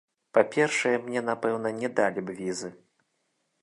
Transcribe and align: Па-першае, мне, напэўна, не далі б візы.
Па-першае, 0.37 0.95
мне, 1.05 1.23
напэўна, 1.29 1.69
не 1.83 1.89
далі 2.01 2.19
б 2.31 2.41
візы. 2.43 2.69